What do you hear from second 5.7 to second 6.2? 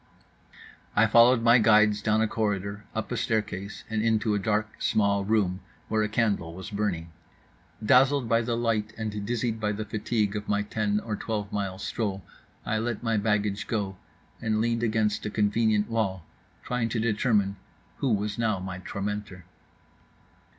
where a